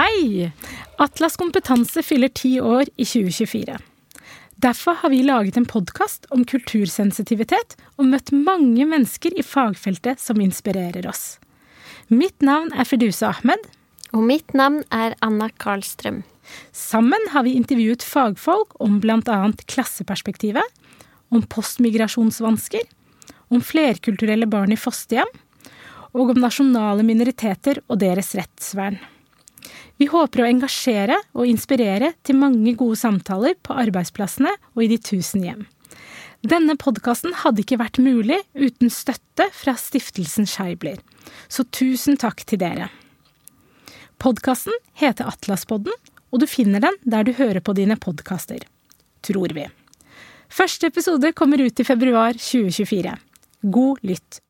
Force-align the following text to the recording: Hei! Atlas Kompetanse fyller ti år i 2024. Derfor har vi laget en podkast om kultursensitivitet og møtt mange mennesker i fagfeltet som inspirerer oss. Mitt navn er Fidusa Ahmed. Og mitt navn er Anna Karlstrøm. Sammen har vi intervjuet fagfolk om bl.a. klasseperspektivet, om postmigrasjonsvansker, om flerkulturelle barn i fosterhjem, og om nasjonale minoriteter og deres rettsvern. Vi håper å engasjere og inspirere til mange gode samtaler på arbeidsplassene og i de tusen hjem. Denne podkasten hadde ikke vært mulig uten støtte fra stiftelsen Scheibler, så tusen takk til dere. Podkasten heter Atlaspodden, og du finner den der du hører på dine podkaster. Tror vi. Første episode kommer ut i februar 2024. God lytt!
Hei! 0.00 0.52
Atlas 0.96 1.34
Kompetanse 1.36 2.00
fyller 2.02 2.30
ti 2.32 2.54
år 2.60 2.88
i 2.96 3.04
2024. 3.04 3.74
Derfor 4.56 4.94
har 5.02 5.10
vi 5.12 5.18
laget 5.26 5.58
en 5.60 5.66
podkast 5.68 6.24
om 6.32 6.46
kultursensitivitet 6.48 7.76
og 7.98 8.08
møtt 8.08 8.32
mange 8.32 8.86
mennesker 8.88 9.36
i 9.36 9.44
fagfeltet 9.44 10.22
som 10.22 10.40
inspirerer 10.40 11.04
oss. 11.10 11.36
Mitt 12.08 12.40
navn 12.40 12.72
er 12.72 12.88
Fidusa 12.88 13.34
Ahmed. 13.34 13.68
Og 14.16 14.24
mitt 14.24 14.56
navn 14.56 14.80
er 14.88 15.18
Anna 15.20 15.50
Karlstrøm. 15.60 16.22
Sammen 16.72 17.28
har 17.36 17.44
vi 17.44 17.58
intervjuet 17.60 18.00
fagfolk 18.00 18.72
om 18.80 19.02
bl.a. 19.04 19.38
klasseperspektivet, 19.68 20.64
om 21.28 21.44
postmigrasjonsvansker, 21.44 22.88
om 23.52 23.60
flerkulturelle 23.60 24.48
barn 24.48 24.72
i 24.72 24.80
fosterhjem, 24.80 25.38
og 26.16 26.32
om 26.32 26.44
nasjonale 26.48 27.04
minoriteter 27.04 27.84
og 27.90 28.00
deres 28.00 28.32
rettsvern. 28.38 29.02
Vi 30.00 30.06
håper 30.08 30.40
å 30.40 30.48
engasjere 30.48 31.18
og 31.36 31.44
inspirere 31.44 32.14
til 32.24 32.38
mange 32.40 32.72
gode 32.78 32.96
samtaler 32.96 33.58
på 33.60 33.76
arbeidsplassene 33.82 34.54
og 34.72 34.80
i 34.86 34.88
de 34.94 34.96
tusen 34.96 35.44
hjem. 35.44 35.66
Denne 36.40 36.72
podkasten 36.80 37.34
hadde 37.42 37.60
ikke 37.60 37.76
vært 37.82 38.00
mulig 38.00 38.38
uten 38.56 38.88
støtte 38.88 39.50
fra 39.52 39.74
stiftelsen 39.76 40.48
Scheibler, 40.48 40.96
så 41.52 41.66
tusen 41.68 42.16
takk 42.16 42.46
til 42.48 42.62
dere. 42.62 42.88
Podkasten 44.20 44.72
heter 44.96 45.28
Atlaspodden, 45.28 45.92
og 46.32 46.40
du 46.40 46.48
finner 46.48 46.80
den 46.80 46.96
der 47.04 47.28
du 47.28 47.34
hører 47.36 47.60
på 47.60 47.76
dine 47.76 48.00
podkaster. 48.00 48.64
Tror 49.20 49.52
vi. 49.52 49.66
Første 50.48 50.88
episode 50.88 51.34
kommer 51.36 51.60
ut 51.60 51.80
i 51.80 51.84
februar 51.84 52.40
2024. 52.40 53.18
God 53.68 54.00
lytt! 54.08 54.40